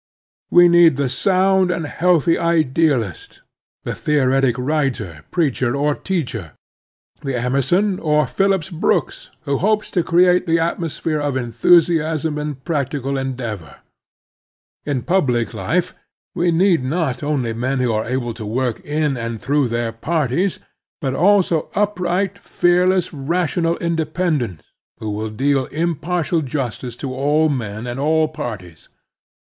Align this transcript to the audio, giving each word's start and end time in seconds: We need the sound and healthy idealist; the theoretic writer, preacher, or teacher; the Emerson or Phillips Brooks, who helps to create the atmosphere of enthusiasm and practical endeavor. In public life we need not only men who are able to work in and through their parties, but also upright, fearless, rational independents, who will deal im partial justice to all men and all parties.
We 0.49 0.67
need 0.67 0.97
the 0.97 1.09
sound 1.09 1.69
and 1.69 1.85
healthy 1.85 2.35
idealist; 2.35 3.43
the 3.83 3.93
theoretic 3.93 4.55
writer, 4.57 5.25
preacher, 5.29 5.75
or 5.75 5.93
teacher; 5.93 6.53
the 7.21 7.39
Emerson 7.39 7.99
or 7.99 8.25
Phillips 8.25 8.71
Brooks, 8.71 9.29
who 9.41 9.59
helps 9.59 9.91
to 9.91 10.01
create 10.01 10.47
the 10.47 10.57
atmosphere 10.57 11.19
of 11.19 11.37
enthusiasm 11.37 12.39
and 12.39 12.63
practical 12.63 13.15
endeavor. 13.15 13.75
In 14.87 15.03
public 15.03 15.53
life 15.53 15.93
we 16.33 16.49
need 16.49 16.83
not 16.83 17.21
only 17.21 17.53
men 17.53 17.77
who 17.79 17.93
are 17.93 18.05
able 18.05 18.33
to 18.33 18.43
work 18.43 18.79
in 18.79 19.15
and 19.15 19.39
through 19.39 19.67
their 19.67 19.91
parties, 19.91 20.57
but 20.99 21.13
also 21.13 21.69
upright, 21.75 22.39
fearless, 22.39 23.13
rational 23.13 23.77
independents, 23.77 24.71
who 24.97 25.11
will 25.11 25.29
deal 25.29 25.67
im 25.71 25.93
partial 25.95 26.41
justice 26.41 26.95
to 26.97 27.13
all 27.13 27.49
men 27.49 27.85
and 27.85 27.99
all 27.99 28.27
parties. 28.27 28.89